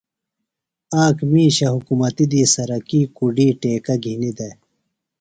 [1.03, 4.55] آک مِیشہ حُکمتیۡ دی سرکی کُڈ ٹیکہ گِھینیۡ دےۡ۔